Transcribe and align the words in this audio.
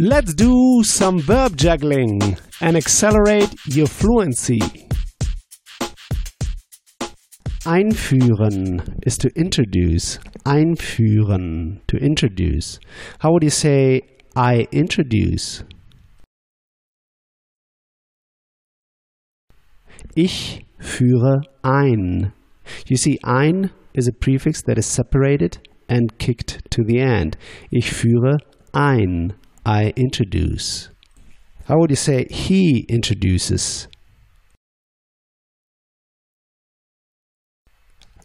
Let's 0.00 0.32
do 0.32 0.84
some 0.84 1.18
verb 1.18 1.56
juggling 1.56 2.38
and 2.60 2.76
accelerate 2.76 3.52
your 3.66 3.88
fluency. 3.88 4.60
Einführen 7.66 8.96
is 9.02 9.18
to 9.18 9.28
introduce. 9.34 10.20
Einführen, 10.46 11.80
to 11.88 11.96
introduce. 11.96 12.78
How 13.18 13.32
would 13.32 13.42
you 13.42 13.50
say 13.50 14.02
I 14.36 14.68
introduce? 14.70 15.64
Ich 20.14 20.64
führe 20.80 21.42
ein. 21.64 22.32
You 22.86 22.96
see, 22.96 23.18
ein 23.24 23.72
is 23.94 24.06
a 24.06 24.12
prefix 24.12 24.62
that 24.62 24.78
is 24.78 24.86
separated 24.86 25.58
and 25.88 26.16
kicked 26.20 26.70
to 26.70 26.84
the 26.84 27.00
end. 27.00 27.36
Ich 27.72 27.90
führe 27.90 28.38
ein. 28.72 29.34
I 29.68 29.92
introduce. 29.96 30.88
How 31.66 31.76
would 31.76 31.90
you 31.90 31.96
say 31.96 32.26
he 32.30 32.86
introduces? 32.88 33.86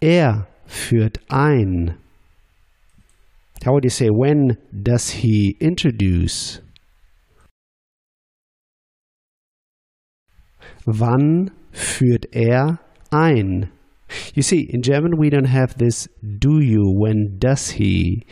Er 0.02 0.48
führt 0.66 1.18
ein. 1.30 1.98
How 3.66 3.74
would 3.74 3.84
you 3.84 3.90
say 3.90 4.08
when 4.08 4.58
does 4.72 5.10
he 5.10 5.58
introduce? 5.60 6.62
Wann 10.86 11.52
führt 11.74 12.26
er 12.32 12.80
ein? 13.12 13.70
You 14.34 14.44
see, 14.44 14.62
in 14.70 14.82
German 14.82 15.18
we 15.18 15.30
don't 15.30 15.48
have 15.48 15.78
this 15.78 16.08
do 16.40 16.62
you, 16.62 16.84
when 16.86 17.36
does 17.38 17.72
he. 17.72 18.26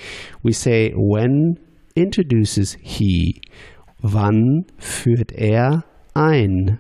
We 0.44 0.54
say 0.54 0.94
when 0.96 1.58
introduces 1.96 2.78
he. 2.82 3.42
Wann 4.02 4.66
führt 4.80 5.32
er 5.34 5.84
ein? 6.14 6.80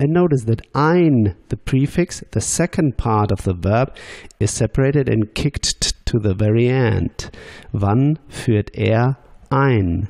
And 0.00 0.12
notice 0.12 0.44
that 0.44 0.62
ein, 0.74 1.34
the 1.48 1.56
prefix, 1.56 2.22
the 2.30 2.40
second 2.40 2.96
part 2.96 3.32
of 3.32 3.42
the 3.42 3.54
verb, 3.54 3.96
is 4.38 4.52
separated 4.52 5.08
and 5.08 5.34
kicked 5.34 6.04
to 6.06 6.18
the 6.20 6.34
very 6.34 6.68
end. 6.68 7.30
Wann 7.72 8.18
führt 8.28 8.70
er 8.76 9.16
ein? 9.50 10.08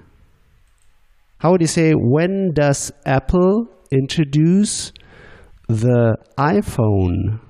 How 1.38 1.52
would 1.52 1.60
you 1.60 1.68
say, 1.68 1.92
when 1.94 2.52
does 2.52 2.92
Apple 3.06 3.68
introduce 3.90 4.92
the 5.68 6.16
iPhone? 6.36 7.40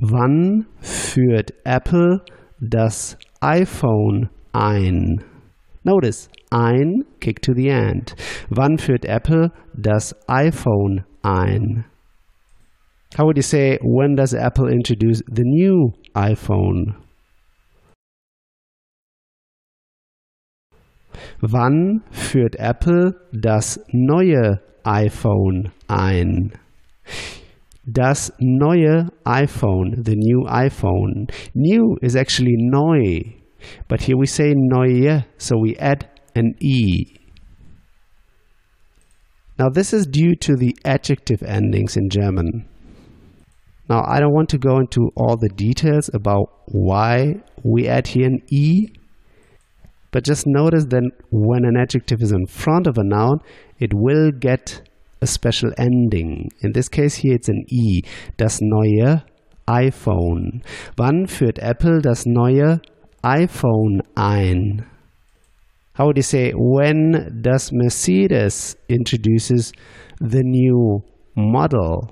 Wann 0.00 0.66
führt 1.08 1.52
Apple 1.64 2.20
das 2.60 3.16
iPhone 3.40 4.28
ein? 4.52 5.24
Notice, 5.82 6.28
ein, 6.50 7.04
kick 7.20 7.40
to 7.40 7.54
the 7.54 7.68
end. 7.68 8.14
Wann 8.50 8.78
führt 8.78 9.06
Apple 9.06 9.50
das 9.74 10.14
iPhone 10.28 11.04
ein? 11.22 11.84
How 13.16 13.24
would 13.24 13.38
you 13.38 13.42
say, 13.42 13.78
when 13.82 14.16
does 14.16 14.34
Apple 14.34 14.68
introduce 14.68 15.22
the 15.32 15.44
new 15.44 15.92
iPhone? 16.14 16.96
Wann 21.40 22.02
führt 22.10 22.56
Apple 22.56 23.14
das 23.32 23.80
neue 23.92 24.60
iPhone 24.84 25.72
ein? 25.88 26.52
Das 27.90 28.30
neue 28.38 29.08
iPhone, 29.24 30.04
the 30.04 30.14
new 30.16 30.44
iPhone. 30.46 31.30
New 31.54 31.96
is 32.02 32.16
actually 32.16 32.56
neu, 32.58 33.34
but 33.88 34.02
here 34.02 34.16
we 34.16 34.26
say 34.26 34.52
neue, 34.54 35.22
so 35.38 35.56
we 35.58 35.76
add 35.76 36.08
an 36.34 36.54
e. 36.60 37.04
Now 39.58 39.68
this 39.68 39.92
is 39.92 40.06
due 40.06 40.34
to 40.36 40.54
the 40.56 40.76
adjective 40.84 41.42
endings 41.42 41.96
in 41.96 42.10
German. 42.10 42.68
Now 43.88 44.04
I 44.06 44.20
don't 44.20 44.34
want 44.34 44.50
to 44.50 44.58
go 44.58 44.78
into 44.78 45.10
all 45.16 45.36
the 45.36 45.48
details 45.48 46.10
about 46.12 46.50
why 46.66 47.36
we 47.64 47.88
add 47.88 48.08
here 48.08 48.26
an 48.26 48.40
e, 48.50 48.88
but 50.10 50.24
just 50.24 50.46
notice 50.46 50.84
that 50.86 51.10
when 51.30 51.64
an 51.64 51.76
adjective 51.76 52.22
is 52.22 52.32
in 52.32 52.46
front 52.46 52.86
of 52.86 52.98
a 52.98 53.04
noun, 53.04 53.40
it 53.78 53.92
will 53.94 54.30
get 54.30 54.87
a 55.20 55.26
special 55.26 55.70
ending. 55.78 56.50
In 56.60 56.72
this 56.72 56.88
case 56.88 57.16
here 57.16 57.34
it's 57.34 57.48
an 57.48 57.64
i. 57.70 58.02
Das 58.36 58.60
neue 58.60 59.22
iPhone. 59.66 60.62
Wann 60.96 61.26
führt 61.26 61.58
Apple 61.58 62.00
das 62.00 62.24
neue 62.26 62.80
iPhone 63.22 64.02
ein? 64.14 64.84
How 65.94 66.06
would 66.06 66.16
you 66.16 66.22
say 66.22 66.52
when 66.54 67.40
does 67.42 67.72
Mercedes 67.72 68.76
introduces 68.88 69.72
the 70.20 70.42
new 70.44 71.02
model? 71.34 72.08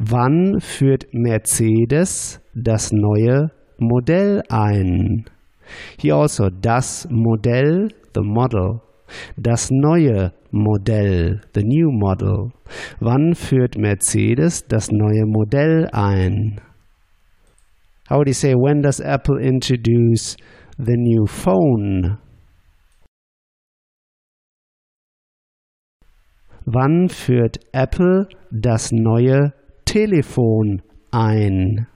Wann 0.00 0.60
führt 0.60 1.06
Mercedes 1.12 2.40
das 2.54 2.90
neue 2.92 3.50
Modell 3.78 4.42
ein? 4.48 5.24
Hier 5.98 6.16
also 6.16 6.48
das 6.50 7.06
Modell, 7.10 7.88
the 8.14 8.22
model. 8.22 8.82
Das 9.36 9.70
neue 9.70 10.32
Modell, 10.52 11.40
the 11.54 11.62
new 11.62 11.90
model. 11.90 12.52
Wann 13.00 13.34
führt 13.34 13.76
Mercedes 13.76 14.66
das 14.68 14.90
neue 14.90 15.26
Modell 15.26 15.88
ein? 15.92 16.60
How 18.08 18.18
would 18.18 18.28
you 18.28 18.34
say 18.34 18.54
when 18.54 18.82
does 18.82 19.00
Apple 19.00 19.38
introduce 19.38 20.36
the 20.78 20.96
new 20.96 21.26
phone? 21.26 22.18
Wann 26.66 27.08
führt 27.08 27.58
Apple 27.72 28.28
das 28.50 28.92
neue 28.92 29.52
Telefon 29.84 30.82
ein? 31.10 31.86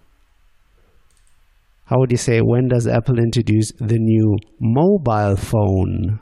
How 1.86 1.98
would 1.98 2.10
you 2.10 2.16
say 2.16 2.40
when 2.40 2.68
does 2.68 2.86
Apple 2.86 3.18
introduce 3.18 3.70
the 3.78 3.98
new 3.98 4.36
mobile 4.58 5.36
phone? 5.36 6.20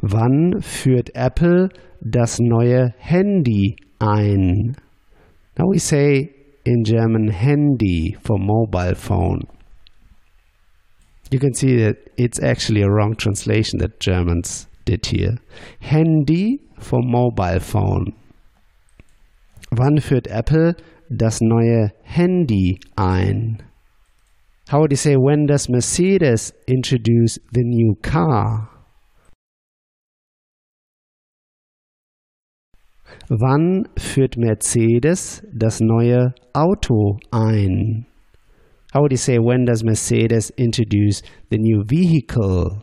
Wann 0.00 0.60
führt 0.60 1.10
Apple 1.14 1.70
das 2.08 2.38
neue 2.40 2.94
Handy 2.98 3.76
ein? 4.00 4.76
Now 5.58 5.66
we 5.66 5.78
say 5.78 6.30
in 6.64 6.84
German 6.84 7.28
Handy 7.28 8.16
for 8.22 8.38
mobile 8.38 8.94
phone. 8.94 9.40
You 11.30 11.40
can 11.40 11.54
see 11.54 11.76
that 11.78 11.96
it's 12.16 12.40
actually 12.40 12.82
a 12.82 12.90
wrong 12.90 13.16
translation 13.16 13.80
that 13.80 13.98
Germans 13.98 14.68
did 14.84 15.06
here. 15.06 15.38
Handy 15.80 16.60
for 16.78 17.00
mobile 17.02 17.60
phone. 17.60 18.14
Wann 19.72 19.98
führt 19.98 20.30
Apple 20.30 20.74
das 21.10 21.40
neue 21.40 21.92
Handy 22.02 22.78
ein? 22.96 23.62
How 24.70 24.80
would 24.80 24.92
you 24.92 24.96
say 24.96 25.16
when 25.16 25.46
does 25.46 25.68
Mercedes 25.68 26.52
introduce 26.66 27.38
the 27.52 27.62
new 27.62 27.94
car? 28.02 28.70
Wann 33.28 33.88
führt 33.96 34.36
Mercedes 34.36 35.42
das 35.52 35.80
neue 35.80 36.34
Auto 36.54 37.18
ein? 37.30 38.06
How 38.92 39.00
would 39.00 39.12
you 39.12 39.18
say 39.18 39.38
when 39.38 39.64
does 39.64 39.82
Mercedes 39.82 40.50
introduce 40.56 41.22
the 41.50 41.58
new 41.58 41.84
vehicle? 41.84 42.82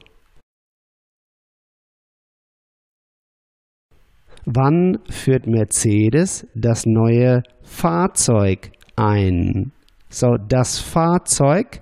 Wann 4.45 4.97
führt 5.09 5.45
Mercedes 5.45 6.47
das 6.55 6.85
neue 6.85 7.43
Fahrzeug 7.63 8.71
ein? 8.95 9.71
So, 10.09 10.35
das 10.47 10.79
Fahrzeug 10.79 11.81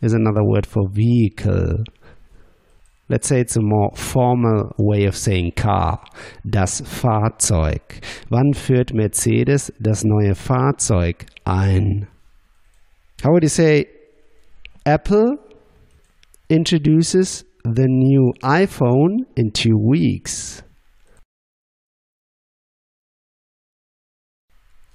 is 0.00 0.12
another 0.12 0.42
word 0.42 0.66
for 0.66 0.88
vehicle. 0.92 1.84
Let's 3.08 3.28
say 3.28 3.40
it's 3.40 3.56
a 3.56 3.62
more 3.62 3.90
formal 3.94 4.72
way 4.78 5.06
of 5.06 5.16
saying 5.16 5.52
car. 5.56 6.00
Das 6.48 6.80
Fahrzeug. 6.80 8.00
Wann 8.28 8.54
führt 8.54 8.92
Mercedes 8.94 9.72
das 9.80 10.04
neue 10.04 10.34
Fahrzeug 10.34 11.26
ein? 11.44 12.06
How 13.22 13.32
would 13.32 13.42
you 13.42 13.48
say 13.48 13.86
Apple 14.84 15.38
introduces 16.48 17.44
the 17.64 17.86
new 17.88 18.32
iPhone 18.42 19.26
in 19.36 19.50
two 19.52 19.76
weeks? 19.76 20.62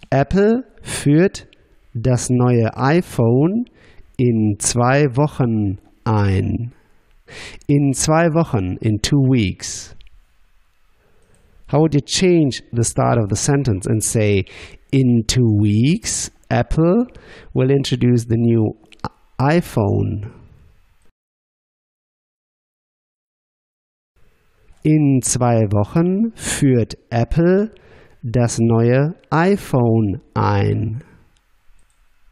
Apple 0.09 0.63
führt 0.81 1.47
das 1.93 2.29
neue 2.29 2.75
iPhone 2.75 3.65
in 4.17 4.55
zwei 4.59 5.05
Wochen 5.15 5.79
ein. 6.03 6.73
In 7.67 7.93
zwei 7.93 8.33
Wochen, 8.33 8.77
in 8.81 8.99
two 9.01 9.21
weeks. 9.29 9.95
How 11.67 11.79
would 11.79 11.95
you 11.95 12.01
change 12.01 12.61
the 12.71 12.83
start 12.83 13.17
of 13.17 13.29
the 13.29 13.35
sentence 13.35 13.87
and 13.87 14.03
say, 14.03 14.45
in 14.91 15.23
two 15.25 15.57
weeks, 15.59 16.29
Apple 16.49 17.07
will 17.53 17.71
introduce 17.71 18.25
the 18.25 18.37
new 18.37 18.75
iPhone? 19.39 20.31
In 24.83 25.21
zwei 25.23 25.63
Wochen 25.71 26.31
führt 26.35 26.93
Apple 27.09 27.71
das 28.25 28.57
neue 28.59 29.13
iPhone 29.29 30.19
ein. 30.33 31.03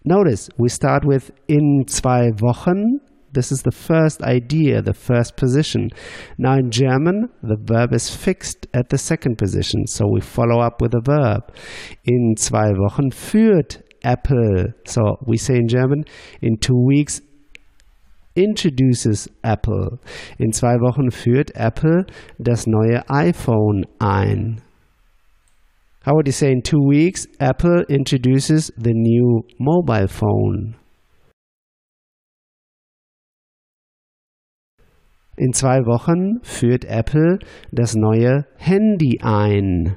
Notice 0.04 0.50
we 0.58 0.68
start 0.68 1.06
with 1.06 1.32
in 1.48 1.86
zwei 1.88 2.32
Wochen. 2.42 3.00
This 3.32 3.52
is 3.52 3.62
the 3.64 3.72
first 3.72 4.22
idea, 4.22 4.82
the 4.82 4.94
first 4.94 5.36
position. 5.38 5.90
Now 6.38 6.56
in 6.58 6.72
German, 6.72 7.30
the 7.42 7.58
verb 7.58 7.94
is 7.94 8.10
fixed 8.10 8.68
at 8.74 8.90
the 8.90 8.98
second 8.98 9.38
position, 9.38 9.88
so 9.88 10.06
we 10.08 10.22
follow 10.22 10.60
up 10.60 10.82
with 10.82 10.94
a 10.94 11.02
verb. 11.02 11.52
In 12.04 12.36
zwei 12.38 12.72
Wochen 12.72 13.12
führt 13.12 13.82
Apple. 14.04 14.74
So 14.86 15.18
we 15.26 15.38
say 15.38 15.56
in 15.56 15.68
German, 15.68 16.06
in 16.42 16.58
two 16.58 16.80
weeks 16.86 17.22
introduces 18.36 19.30
Apple. 19.44 20.00
In 20.40 20.52
zwei 20.52 20.76
Wochen 20.82 21.12
führt 21.12 21.56
Apple 21.56 22.06
das 22.40 22.66
neue 22.66 23.04
iPhone 23.10 23.86
ein. 24.00 24.62
How 26.04 26.16
would 26.16 26.28
you 26.28 26.34
say 26.34 26.52
in 26.52 26.62
two 26.62 26.82
weeks 26.86 27.28
Apple 27.40 27.84
introduces 27.88 28.70
the 28.78 28.92
new 28.94 29.46
mobile 29.58 30.08
phone? 30.08 30.76
In 35.38 35.54
zwei 35.54 35.80
Wochen 35.86 36.42
führt 36.44 36.84
Apple 36.86 37.40
das 37.72 37.96
neue 37.96 38.46
Handy 38.58 39.18
ein. 39.22 39.96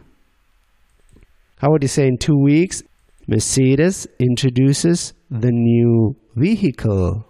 How 1.61 1.71
would 1.71 1.83
you 1.83 1.89
say 1.89 2.07
in 2.07 2.19
two 2.19 2.39
weeks 2.41 2.85
Mercedes 3.27 4.07
introduces 4.21 5.13
the 5.29 5.51
new 5.51 6.15
vehicle? 6.37 7.25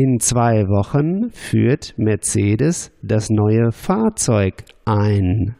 In 0.00 0.20
zwei 0.20 0.68
Wochen 0.68 1.28
führt 1.30 1.92
Mercedes 1.98 2.92
das 3.02 3.30
neue 3.30 3.72
Fahrzeug 3.72 4.62
ein. 4.84 5.56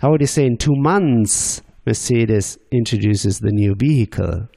How 0.00 0.08
would 0.08 0.22
you 0.22 0.26
say 0.26 0.46
in 0.46 0.56
two 0.56 0.74
months 0.74 1.62
Mercedes 1.84 2.58
introduces 2.70 3.40
the 3.40 3.52
new 3.52 3.74
vehicle? 3.78 4.48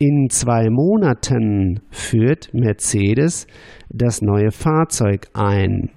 In 0.00 0.28
zwei 0.28 0.68
Monaten 0.68 1.82
führt 1.92 2.52
Mercedes 2.52 3.46
das 3.90 4.22
neue 4.22 4.50
Fahrzeug 4.50 5.28
ein. 5.34 5.90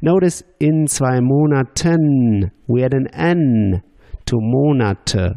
Notice 0.00 0.46
in 0.58 0.86
zwei 0.86 1.20
Monaten 1.20 2.50
we 2.66 2.82
had 2.82 2.94
an 2.94 3.04
N 3.12 3.82
to 4.26 4.36
Monate. 4.36 5.36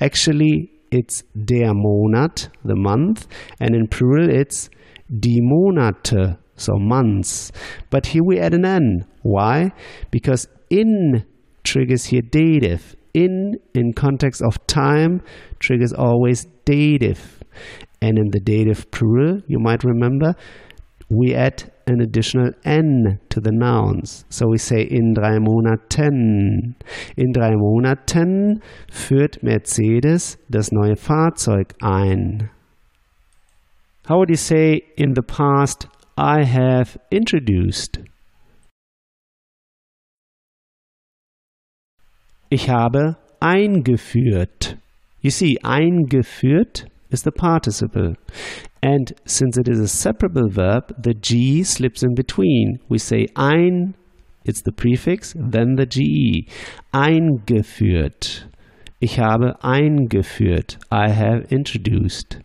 Actually, 0.00 0.70
it's 0.90 1.22
der 1.44 1.72
Monat, 1.74 2.48
the 2.64 2.76
month, 2.76 3.26
and 3.60 3.74
in 3.74 3.88
plural 3.88 4.30
it's 4.30 4.70
die 5.10 5.40
Monate, 5.40 6.36
so 6.56 6.72
months. 6.76 7.52
But 7.90 8.06
here 8.06 8.22
we 8.24 8.38
add 8.38 8.54
an 8.54 8.64
N. 8.64 9.04
Why? 9.22 9.72
Because 10.10 10.46
in 10.70 11.24
triggers 11.64 12.06
here 12.06 12.22
dative. 12.22 12.94
In, 13.12 13.54
in 13.74 13.92
context 13.92 14.42
of 14.42 14.64
time, 14.66 15.22
triggers 15.60 15.92
always 15.92 16.46
dative. 16.64 17.40
And 18.02 18.18
in 18.18 18.30
the 18.30 18.40
dative 18.40 18.90
plural, 18.90 19.40
you 19.46 19.58
might 19.60 19.84
remember, 19.84 20.34
we 21.08 21.34
add 21.34 21.70
an 21.86 22.00
additional 22.00 22.50
n 22.64 23.18
to 23.28 23.40
the 23.40 23.52
nouns. 23.52 24.24
So 24.28 24.48
we 24.48 24.58
say 24.58 24.82
in 24.82 25.14
drei 25.14 25.38
Monaten. 25.38 26.74
In 27.16 27.32
drei 27.32 27.56
Monaten 27.56 28.62
führt 28.90 29.42
Mercedes 29.42 30.38
das 30.48 30.72
neue 30.72 30.96
Fahrzeug 30.96 31.74
ein. 31.80 32.50
How 34.08 34.18
would 34.18 34.30
you 34.30 34.36
say 34.36 34.82
in 34.96 35.14
the 35.14 35.22
past 35.22 35.86
I 36.16 36.44
have 36.44 36.98
introduced? 37.10 37.98
Ich 42.50 42.68
habe 42.68 43.16
eingeführt. 43.40 44.76
You 45.20 45.30
see, 45.30 45.58
eingeführt 45.62 46.86
is 47.14 47.22
the 47.22 47.32
participle. 47.32 48.14
And 48.82 49.14
since 49.24 49.56
it 49.56 49.68
is 49.68 49.80
a 49.80 49.88
separable 49.88 50.50
verb, 50.50 50.94
the 51.02 51.14
G 51.14 51.62
slips 51.64 52.02
in 52.02 52.14
between. 52.14 52.78
We 52.90 52.98
say 52.98 53.26
ein, 53.34 53.94
it's 54.44 54.60
the 54.60 54.72
prefix, 54.72 55.32
then 55.38 55.76
the 55.76 55.86
GE. 55.86 56.50
Eingeführt. 56.92 58.44
Ich 59.00 59.18
habe 59.18 59.54
eingeführt. 59.62 60.76
I 60.90 61.08
have 61.08 61.46
introduced. 61.50 62.38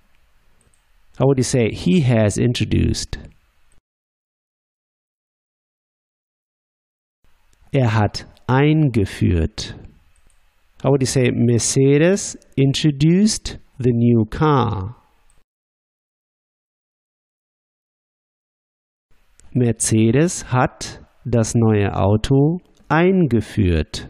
How 1.18 1.26
would 1.26 1.38
you 1.38 1.44
say 1.44 1.72
he 1.72 2.02
has 2.02 2.38
introduced? 2.38 3.18
Er 7.74 7.94
hat 7.94 8.26
eingeführt. 8.48 9.76
How 10.82 10.92
would 10.92 11.02
you 11.02 11.08
say 11.08 11.30
Mercedes 11.32 12.38
introduced 12.56 13.58
the 13.80 13.94
new 13.94 14.26
car? 14.26 14.96
Mercedes 19.54 20.52
hat 20.52 21.00
das 21.26 21.56
neue 21.56 21.96
Auto 21.96 22.60
eingeführt. 22.90 24.10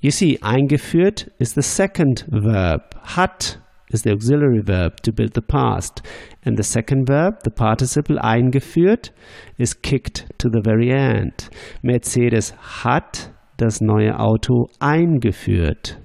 You 0.00 0.10
see, 0.10 0.38
eingeführt 0.42 1.30
is 1.38 1.54
the 1.54 1.62
second 1.62 2.26
verb. 2.28 2.94
Hat 3.16 3.58
is 3.88 4.02
the 4.02 4.10
auxiliary 4.10 4.60
verb 4.62 5.00
to 5.02 5.12
build 5.12 5.32
the 5.34 5.42
past. 5.42 6.02
And 6.44 6.56
the 6.56 6.62
second 6.62 7.06
verb, 7.08 7.40
the 7.44 7.50
participle 7.50 8.18
eingeführt, 8.18 9.12
is 9.58 9.80
kicked 9.80 10.26
to 10.38 10.48
the 10.50 10.60
very 10.62 10.90
end. 10.90 11.48
Mercedes 11.82 12.54
hat 12.82 13.32
das 13.56 13.80
neue 13.80 14.18
Auto 14.18 14.68
eingeführt. 14.78 16.01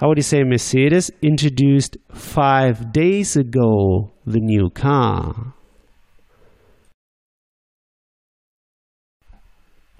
How 0.00 0.08
would 0.08 0.16
you 0.16 0.22
say 0.22 0.44
Mercedes 0.44 1.10
introduced 1.20 1.98
five 2.14 2.90
days 2.90 3.36
ago 3.36 4.10
the 4.24 4.40
new 4.40 4.70
car? 4.70 5.52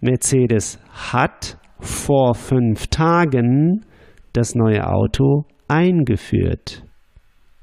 Mercedes 0.00 0.78
hat 0.88 1.56
vor 1.82 2.34
fünf 2.34 2.88
Tagen 2.88 3.84
das 4.32 4.54
neue 4.54 4.82
Auto 4.82 5.44
eingeführt. 5.68 6.82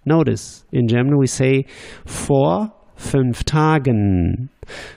Notice, 0.06 0.64
in 0.72 0.86
German 0.86 1.18
we 1.18 1.26
say 1.26 1.66
vor 2.06 2.72
fünf 2.96 3.46
Tagen. 3.46 4.50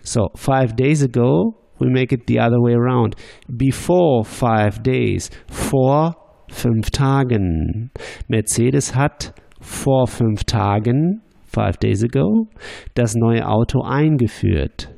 So, 0.03 0.29
five 0.37 0.77
days 0.77 1.01
ago, 1.01 1.57
we 1.79 1.89
make 1.89 2.13
it 2.13 2.27
the 2.27 2.39
other 2.39 2.61
way 2.61 2.75
around. 2.75 3.17
Before 3.57 4.27
five 4.27 4.83
days, 4.83 5.31
vor 5.49 6.20
fünf 6.51 6.91
Tagen. 6.91 7.91
Mercedes 8.29 8.95
hat 8.95 9.35
vor 9.61 10.07
fünf 10.07 10.45
Tagen, 10.45 11.23
five 11.47 11.79
days 11.79 12.03
ago, 12.03 12.49
das 12.95 13.15
neue 13.15 13.47
Auto 13.47 13.83
eingeführt. 13.83 14.89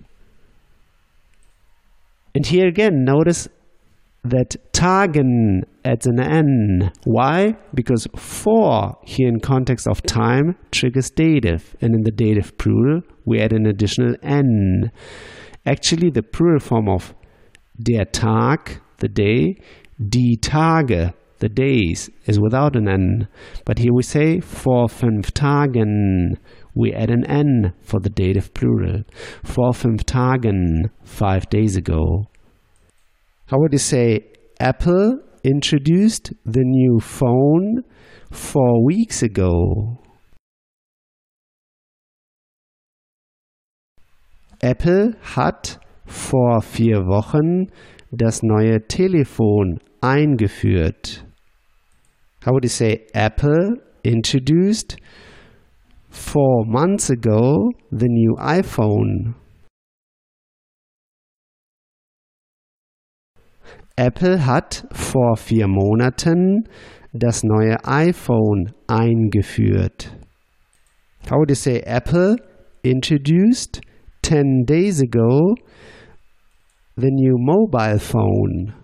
And 2.34 2.46
here 2.46 2.66
again, 2.66 3.04
notice 3.04 3.48
that 4.24 4.56
Tagen 4.72 5.64
adds 5.84 6.06
an 6.06 6.18
N. 6.20 6.90
Why? 7.04 7.56
Because 7.74 8.08
for 8.14 8.96
here 9.04 9.28
in 9.28 9.40
context 9.40 9.86
of 9.88 10.02
time 10.02 10.56
triggers 10.70 11.10
dative, 11.10 11.76
and 11.80 11.94
in 11.94 12.02
the 12.02 12.12
dative 12.12 12.56
plural 12.56 13.02
we 13.26 13.40
add 13.40 13.52
an 13.52 13.66
additional 13.66 14.14
N. 14.22 14.90
Actually, 15.66 16.10
the 16.10 16.22
plural 16.22 16.60
form 16.60 16.88
of 16.88 17.14
der 17.80 18.04
Tag, 18.04 18.80
the 18.98 19.08
day, 19.08 19.56
die 19.98 20.36
Tage, 20.40 21.12
the 21.42 21.48
days, 21.48 22.08
is 22.26 22.40
without 22.40 22.76
an 22.76 22.88
N. 22.88 23.28
But 23.66 23.78
here 23.78 23.92
we 23.92 24.02
say 24.02 24.40
vor 24.40 24.86
fünf 24.88 25.32
Tagen. 25.32 26.36
We 26.74 26.94
add 26.94 27.10
an 27.10 27.26
N 27.26 27.74
for 27.82 28.00
the 28.00 28.08
dative 28.08 28.54
plural. 28.54 29.02
Vor 29.42 29.72
fünf 29.72 30.04
Tagen, 30.04 30.90
five 31.04 31.50
days 31.50 31.76
ago. 31.76 32.28
How 33.46 33.58
would 33.58 33.72
you 33.72 33.78
say 33.78 34.20
Apple 34.60 35.18
introduced 35.42 36.32
the 36.46 36.62
new 36.64 37.00
phone 37.00 37.82
four 38.30 38.84
weeks 38.86 39.22
ago? 39.22 39.98
Apple 44.62 45.14
hat 45.20 45.80
vor 46.06 46.62
vier 46.62 47.06
Wochen 47.08 47.72
das 48.12 48.44
neue 48.44 48.86
Telefon 48.86 49.80
eingeführt. 50.00 51.24
How 52.44 52.52
would 52.52 52.64
you 52.64 52.68
say 52.68 53.06
Apple 53.14 53.76
introduced 54.04 54.96
four 56.12 56.64
months 56.66 57.10
ago 57.10 57.70
the 57.90 58.08
new 58.08 58.36
iPhone. 58.38 59.34
Apple 63.96 64.38
hat 64.38 64.84
vor 64.92 65.36
vier 65.36 65.68
Monaten 65.68 66.68
das 67.12 67.42
neue 67.44 67.76
iPhone 67.84 68.72
eingeführt. 68.88 70.10
How 71.28 71.38
would 71.38 71.50
you 71.50 71.54
say 71.54 71.80
Apple 71.80 72.36
introduced 72.82 73.80
10 74.22 74.64
days 74.66 75.00
ago 75.00 75.54
the 76.96 77.10
new 77.10 77.36
mobile 77.38 77.98
phone? 77.98 78.81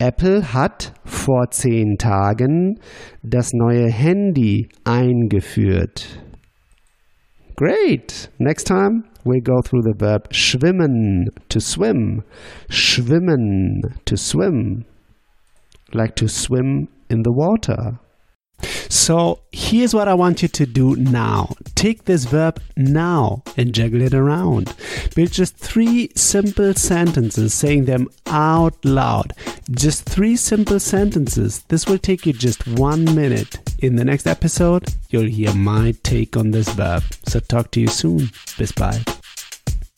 Apple 0.00 0.54
hat 0.54 0.94
vor 1.04 1.50
zehn 1.50 1.98
Tagen 1.98 2.80
das 3.22 3.52
neue 3.52 3.90
Handy 3.90 4.68
eingeführt. 4.82 6.22
Great! 7.54 8.30
Next 8.38 8.64
time 8.64 9.04
we 9.24 9.42
go 9.42 9.60
through 9.60 9.82
the 9.82 9.92
verb 9.98 10.28
schwimmen, 10.32 11.28
to 11.50 11.60
swim. 11.60 12.22
Schwimmen, 12.70 13.82
to 14.06 14.16
swim. 14.16 14.86
Like 15.92 16.16
to 16.16 16.28
swim 16.28 16.88
in 17.10 17.22
the 17.22 17.32
water. 17.32 18.00
So 18.88 19.40
here's 19.52 19.94
what 19.94 20.08
I 20.08 20.14
want 20.14 20.42
you 20.42 20.48
to 20.48 20.66
do 20.66 20.96
now. 20.96 21.54
Take 21.74 22.04
this 22.04 22.24
verb 22.24 22.60
now 22.76 23.42
and 23.56 23.72
juggle 23.72 24.02
it 24.02 24.14
around. 24.14 24.74
Build 25.14 25.32
just 25.32 25.56
three 25.56 26.10
simple 26.14 26.74
sentences, 26.74 27.54
saying 27.54 27.84
them 27.84 28.08
out 28.26 28.84
loud. 28.84 29.32
Just 29.72 30.04
three 30.04 30.34
simple 30.36 30.80
sentences. 30.80 31.62
This 31.68 31.86
will 31.86 31.98
take 31.98 32.26
you 32.26 32.32
just 32.32 32.66
one 32.66 33.04
minute. 33.14 33.60
In 33.78 33.94
the 33.94 34.04
next 34.04 34.26
episode, 34.26 34.92
you'll 35.10 35.30
hear 35.30 35.54
my 35.54 35.94
take 36.02 36.36
on 36.36 36.50
this 36.50 36.68
verb. 36.70 37.04
So 37.26 37.38
talk 37.38 37.70
to 37.72 37.80
you 37.80 37.86
soon. 37.86 38.30
Bis 38.58 38.72
bye. 38.72 39.00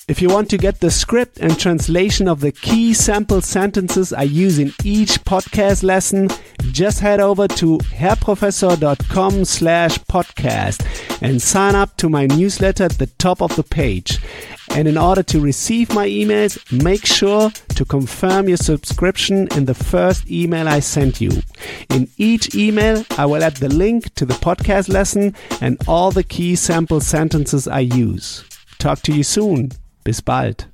If 0.09 0.21
you 0.21 0.29
want 0.29 0.50
to 0.50 0.59
get 0.59 0.81
the 0.81 0.91
script 0.91 1.38
and 1.38 1.59
translation 1.59 2.29
of 2.29 2.41
the 2.41 2.52
key 2.52 2.93
sample 2.93 3.41
sentences 3.41 4.12
I 4.12 4.25
use 4.25 4.59
in 4.59 4.75
each 4.85 5.23
podcast 5.25 5.83
lesson, 5.83 6.29
just 6.73 7.00
head 7.00 7.21
over 7.21 7.49
to 7.49 7.79
herrprofessor.com 7.79 9.45
slash 9.47 9.99
podcast 10.00 11.23
and 11.23 11.41
sign 11.41 11.75
up 11.76 11.97
to 11.99 12.11
my 12.11 12.26
newsletter 12.26 12.85
at 12.85 12.99
the 12.99 13.07
top 13.07 13.41
of 13.41 13.57
the 13.57 13.62
page. 13.62 14.19
And 14.75 14.88
in 14.88 14.97
order 14.97 15.23
to 15.25 15.41
receive 15.41 15.95
my 15.95 16.09
emails, 16.09 16.59
make 16.83 17.05
sure 17.05 17.50
to 17.50 17.85
confirm 17.85 18.49
your 18.49 18.57
subscription 18.57 19.49
in 19.57 19.67
the 19.67 19.75
first 19.75 20.31
email 20.31 20.67
I 20.67 20.81
sent 20.81 21.21
you. 21.21 21.43
In 21.91 22.09
each 22.17 22.55
email, 22.55 23.05
I 23.19 23.26
will 23.26 23.45
add 23.45 23.57
the 23.57 23.69
link 23.69 24.14
to 24.14 24.25
the 24.25 24.35
podcast 24.35 24.88
lesson 24.88 25.35
and 25.61 25.76
all 25.87 26.11
the 26.11 26.25
key 26.25 26.57
sample 26.57 27.00
sentences 27.00 27.69
I 27.69 27.81
use. 27.81 28.45
Talk 28.79 29.02
to 29.02 29.12
you 29.12 29.23
soon. 29.23 29.73
Bis 30.05 30.21
bald. 30.21 30.72